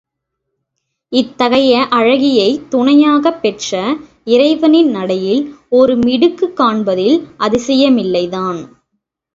இத்தகைய 1.11 1.87
அழகியைத் 1.91 2.67
துணையாகப் 2.69 3.41
பெற்ற 3.41 3.75
இறைவனின் 4.27 4.89
நடையில் 4.89 5.43
ஒரு 5.69 5.95
மிடுக்குக் 5.97 6.55
காண்பதில் 6.55 7.17
அதிசயமில்லைதான். 7.39 8.61